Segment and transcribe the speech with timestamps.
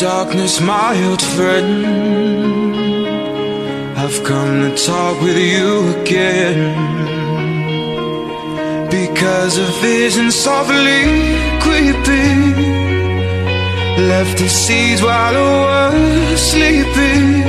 [0.00, 1.86] darkness, my old friend.
[3.96, 6.74] I've come to talk with you again.
[8.88, 11.02] Because a vision softly
[11.60, 12.54] creeping
[14.08, 15.90] left its seeds while I
[16.30, 17.42] was sleeping.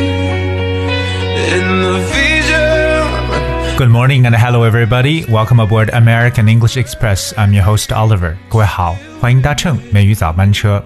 [1.53, 3.77] In the vision.
[3.77, 5.23] Good morning and hello everybody.
[5.29, 7.33] Welcome aboard American English Express.
[7.37, 8.35] I'm your host Oliver.
[8.49, 10.83] 各位好，欢迎搭乘美语早班车。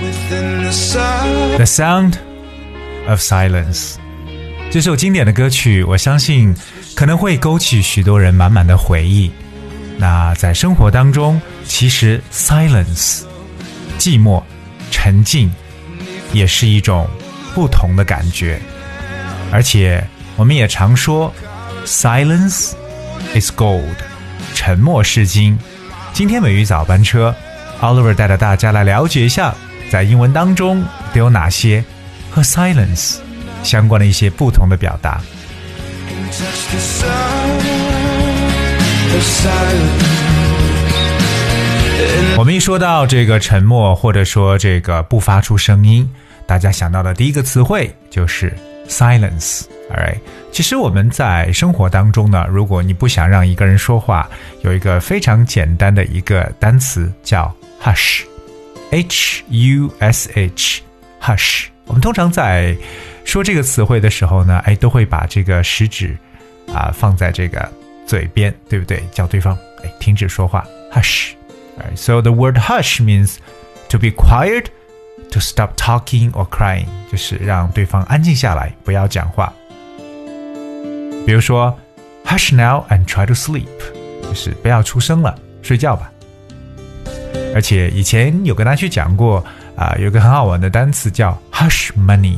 [0.00, 2.14] The sound The Sound
[3.08, 3.94] of Silence
[4.70, 6.54] 这首经典的歌曲，我相信
[6.94, 9.30] 可能会勾起许多人满满的回忆。
[9.98, 13.22] 那在生活当中，其实 silence
[13.98, 14.40] 寂寞、
[14.92, 15.52] 沉静
[16.32, 17.08] 也是一种
[17.52, 18.60] 不同的感觉。
[19.50, 20.02] 而且
[20.36, 21.34] 我们也常说
[21.84, 22.70] ，silence
[23.34, 23.96] is gold，
[24.54, 25.58] 沉默是金。
[26.12, 27.34] 今天美语早班车
[27.80, 29.52] ，Oliver 带着大家来了解一下，
[29.90, 31.84] 在英文当中都有哪些
[32.30, 33.16] 和 silence
[33.64, 35.20] 相关的一些不同的表达。
[42.38, 46.08] 我们一说到这个沉默，或者说这个不发出声音，
[46.46, 48.56] 大家想到的第一个词汇就是
[48.88, 49.62] silence。
[49.90, 50.20] All right，
[50.52, 54.30] 其实我们在生活当中呢，如果你不想让一个人说话，
[54.62, 57.52] 有一个非常简单的一个单词叫
[57.82, 58.22] hush
[58.91, 61.65] hush，h u s h，hush。
[61.85, 62.75] 我们通常在
[63.23, 66.17] 说这个词汇的时候呢，哎，都会把这个食指
[66.73, 67.71] 啊放在这个
[68.07, 69.03] 嘴边，对不对？
[69.11, 73.35] 叫对方哎停止说话，hush。Alright, so the word hush means
[73.89, 74.67] to be quiet,
[75.31, 79.53] to stop talking or crying，就是让对方安静下来，不要讲话。
[81.25, 81.77] 比如说，
[82.23, 83.67] hush now and try to sleep，
[84.23, 86.09] 就是不要出声了，睡觉吧。
[87.54, 89.44] 而且以前有跟大家去讲过
[89.76, 92.36] 啊、有个很好玩的单词叫 hush money。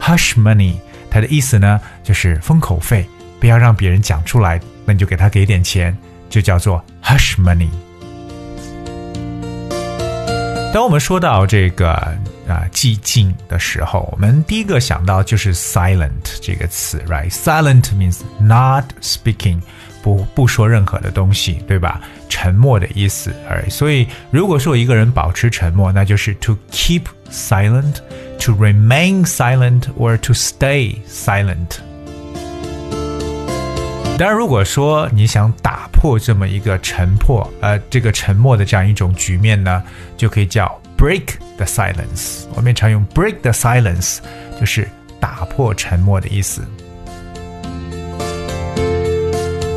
[0.00, 0.74] hush money，
[1.10, 3.06] 它的意思呢就是封口费，
[3.40, 5.96] 不要让别人讲出来，那你就给他给点钱，
[6.28, 7.68] 就叫做 hush money。
[10.72, 11.90] 当我们说到这个
[12.46, 19.60] 啊寂静的时候，我们第一个想到就是 silent 这个词，right？Silent means not speaking，
[20.02, 22.00] 不不说任何的东西，对吧？
[22.28, 31.78] 沉默的意思，而所以如果说一个人保持沉默，那就是 to keep silent，to remain silent，or to stay silent。
[34.16, 39.82] 当然，如果说你想打破这么一个沉默，呃，这个沉默的这样一种局面呢，
[40.16, 42.44] 就可以叫 break the silence。
[42.54, 44.18] 我们常用 break the silence，
[44.58, 44.86] 就是
[45.18, 46.62] 打破沉默的意思。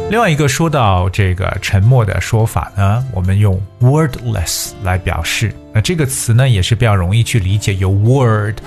[0.10, 5.52] 另外一个说到这个沉默的说法呢，我们用 wordless 来表示。
[5.74, 8.58] 那这个词呢，也是比较容易去理解，有 word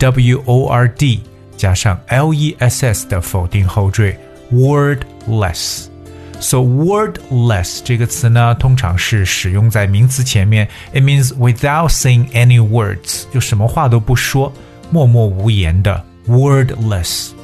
[0.00, 1.22] w o r d
[1.56, 4.18] 加上 l e s s 的否定后缀
[4.52, 5.84] wordless。
[6.40, 14.52] So wordless 这个词呢，通常是使用在名词前面，it means without saying any words，就什么话都不说，
[14.90, 17.35] 默默无言的 wordless。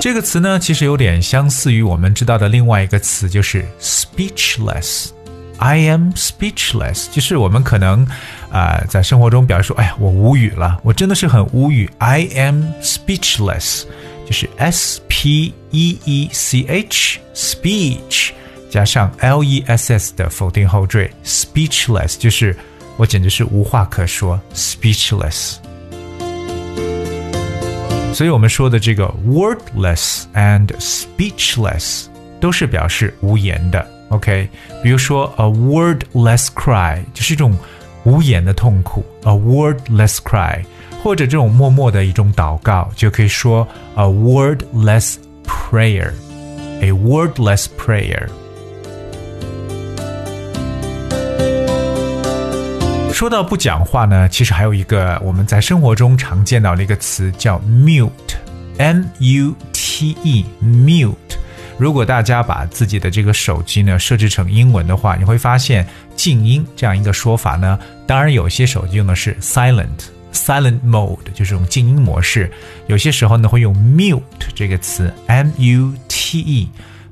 [0.00, 5.10] 这个词呢，其实有点相似于我们知道的另外一个词，就是 speechless。
[5.58, 8.02] I am speechless，就是我们可能
[8.50, 11.88] 啊、呃在生活中表示说，哎呀，我无语了，我真的是很无语。
[11.98, 13.82] I am speechless，
[14.24, 18.30] 就是 S P E E C H speech
[18.70, 22.56] 加上 L E S S 的否定后缀 speechless，就是
[22.96, 25.56] 我简直是无话可说，speechless。
[28.13, 32.05] 所以我们说的这个 wordless and speechless
[32.39, 33.85] 都是表示无言的。
[34.09, 34.47] OK，
[34.81, 37.57] 比如说 a wordless cry 就是一种
[38.03, 40.63] 无言的痛苦，a wordless cry，
[41.03, 48.29] 或者这种默默的一种祷告，就可以说 a wordless prayer，a wordless prayer。
[53.20, 61.14] 说到不讲话呢，其实还有一个我们在生活中常见到的一个词叫 mute，m u t e，mute。
[61.76, 65.86] 如果大家把自己的这个手机呢设置成英文的话，你会发现
[66.16, 72.50] 静音这样一个说法呢，当然有些手机用的是 silent，silent mode，就是这种静音模式。
[72.86, 74.22] 有些时候呢会用 mute
[74.54, 76.70] 这个词，m u t e。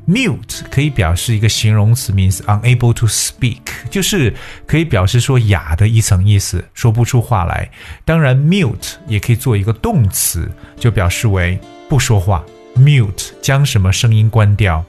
[0.09, 3.61] Mute 可以表示一个形容词，means unable to speak，
[3.91, 4.33] 就是
[4.67, 7.71] 可以表示说哑的一层意思，说不出话来。
[8.07, 11.61] 当然，mute 也可以做一个动词，就表示为
[11.91, 12.43] 不说话。
[12.75, 14.83] Mute 将什么声音关掉？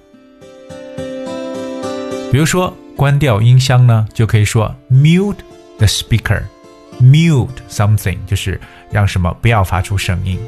[2.32, 5.36] 比如说关掉音箱呢，就可以说 mute
[5.80, 6.44] the speaker
[7.02, 8.58] mute something，就是
[8.90, 10.40] 让什么不要发出声音。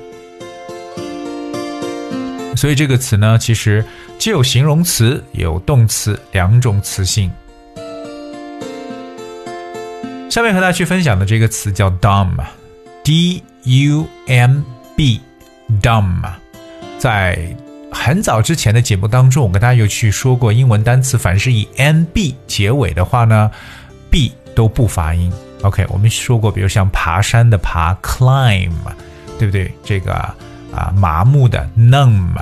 [2.56, 3.84] 所以这个词呢，其实
[4.22, 7.32] 既有形容词，也有动词两种词性。
[10.30, 14.62] 下面和大家去分享的这个词叫 dumb，d u m
[14.96, 16.22] b，dumb。
[17.00, 17.58] 在
[17.92, 23.50] 很早之前的节目当中，我跟大家有去说过，英文单词凡是以 n b 结尾的话呢
[24.12, 25.34] ，b 都不发音。
[25.64, 28.70] OK，我们说过，比如像爬山的爬 climb，
[29.40, 29.74] 对不对？
[29.84, 30.14] 这个
[30.72, 32.38] 啊，麻木的 numb，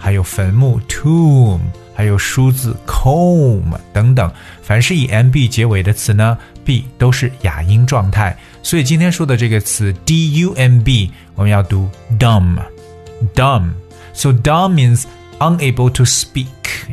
[0.00, 1.60] 还有坟墓 tomb，
[1.94, 4.32] 还有梳子 comb 等等，
[4.62, 8.34] 凡是以 m b 结尾的词呢，b 都是哑音状态。
[8.62, 11.88] 所以今天说的这个词 d u m b，我们要读
[12.18, 13.72] dumb，dumb。
[14.14, 15.04] So dumb means
[15.38, 16.46] unable to speak，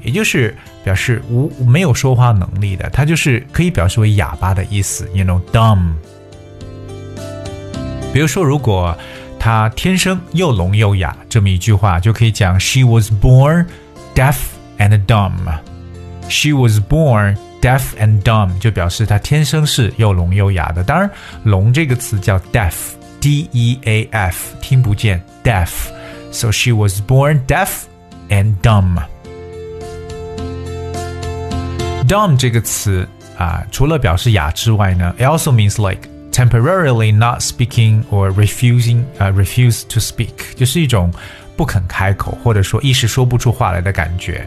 [0.03, 5.09] 也就是表示无没有说话能力的，它就是可以表示为哑巴的意思。
[5.13, 5.93] You know dumb。
[8.13, 8.97] 比如说，如果
[9.38, 13.66] 他天生又聋又哑，这么一句话就可以讲：She was born
[14.14, 14.36] deaf
[14.78, 20.82] and dumb。She was born deaf and dumb，就表示她天生是又聋又哑的。
[20.84, 21.10] 当然，
[21.44, 27.68] 聋这个词叫 deaf，d e a f，听不见 deaf。So she was born deaf
[28.28, 29.02] and dumb.
[32.08, 33.06] Dumb 这个词
[33.36, 41.12] 啊，除了表示哑之外呢，it also means like temporarily not speaking or refusing 啊、uh, refuse to speak，就是一种
[41.56, 44.46] 不肯开口或者说一时说不出话来的感觉。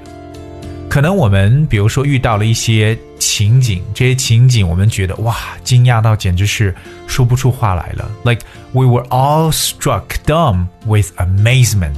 [0.89, 6.73] 可能我们比如说遇到了一些情景，这些情景我们觉得哇，惊讶到简直是
[7.05, 8.09] 说不出话来了。
[8.23, 8.41] Like
[8.71, 11.93] we were all struck dumb with amazement.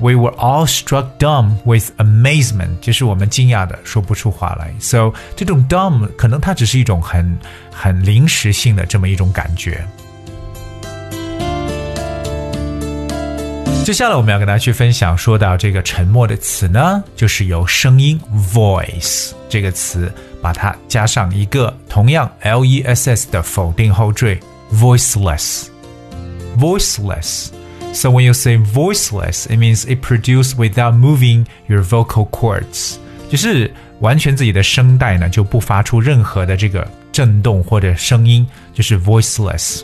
[0.00, 4.74] We were all struck dumb with amazement，就是我们惊讶的说不出话来。
[4.80, 7.38] So 这种 dumb 可能它只是一种很
[7.70, 9.86] 很临时性的这么一种感觉。
[13.84, 18.20] 接下来我们要跟大家去分享，说到这个沉默的词呢，就是由声音
[18.54, 24.38] voice 这个词，把它加上一个同样 l e s s 的否定后缀
[24.72, 25.66] voiceless。
[26.58, 27.48] voiceless。
[27.93, 32.95] So when you say voiceless, it means it produced without moving your vocal cords，
[33.29, 39.81] 就是完全自己的声带呢就不发出任何的这个震动或者声音，就是 voiceless。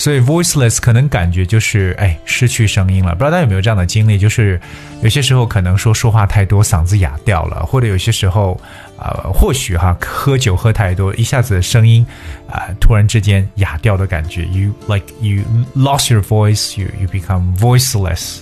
[0.00, 4.16] 所以 voiceless 可能感觉就是哎失去声音了，不知道大家有没有这样的经历？
[4.16, 4.58] 就是
[5.02, 8.58] 有些时候可能说说话太多，嗓子哑掉了，或者有些时候
[8.96, 12.04] 啊、或许哈喝酒喝太多，一下子声音
[12.48, 14.46] 啊、突然之间哑掉的感觉。
[14.46, 15.42] You like you
[15.76, 18.40] lost your voice, you you become voiceless。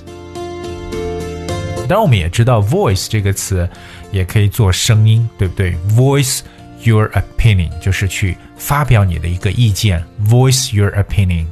[1.89, 3.69] 当然，我们也知道 voice 这个词
[4.13, 6.41] 也可以做声音，对不对？Voice
[6.84, 11.46] your opinion 就是去发表你的一个意见，voice your opinion。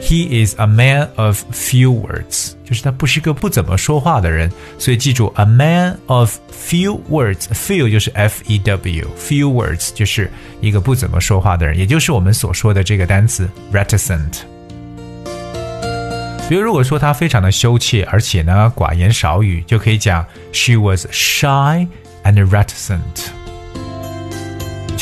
[0.02, 4.50] He is a man of few words，就是他不是个不怎么说话的人。
[4.80, 14.44] 所以记住，a man of few words，few 就是 f e w，few words 就是一个不怎么说话的人，也就是我们所说的这个单词 reticent。
[16.48, 21.86] 比如，如果说他非常的羞怯，而且呢寡言少语，就可以讲 she was shy
[22.24, 23.28] and reticent。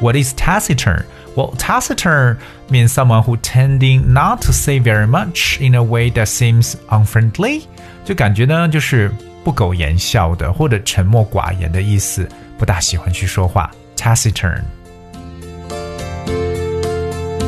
[0.00, 1.04] What is taciturn?
[1.34, 2.36] Well, taciturn
[2.70, 7.62] means someone who tending not to say very much in a way that seems unfriendly.
[8.04, 9.10] 就感觉呢，就是
[9.44, 12.28] 不苟言笑的，或者沉默寡言的意思，
[12.61, 13.71] 不大喜欢去说话。
[13.97, 14.61] Taciturn。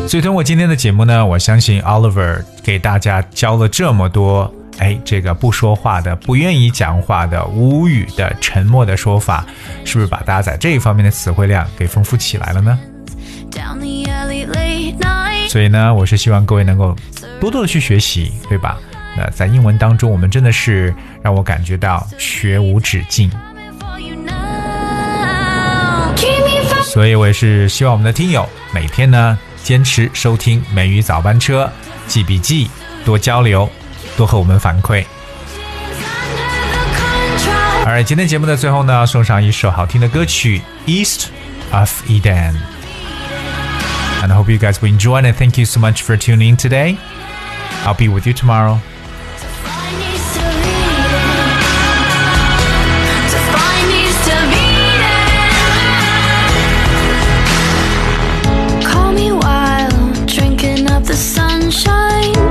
[0.08, 9.46] 所以通过今天的节目呢，我相信 Oliver 给大家教了这么多，哎，这个不说话的、不愿意讲话的、无语的、沉默的说法，
[9.86, 12.80] 是不是把大家在这一方面的词汇量给丰富起来了呢？
[15.48, 16.96] 所以呢，我是希望各位能够
[17.40, 18.80] 多多的去学习，对吧？
[19.16, 20.92] 那在英文当中，我们真的是
[21.22, 23.32] 让我感觉到学无止境。
[26.94, 29.36] 所以我也是希望我们的听友每天呢。
[29.64, 31.72] 坚持收听美语早班车，
[32.06, 32.70] 记笔记，
[33.04, 33.68] 多交流，
[34.16, 35.04] 多和我们反馈。
[37.86, 41.30] 而今天节目的最后呢，送上一首好听的歌曲《East
[41.72, 42.52] of Eden》。
[44.22, 46.98] And I hope you guys will enjoy and thank you so much for tuning today.
[47.86, 48.80] I'll be with you tomorrow.
[61.14, 62.43] the sunshine.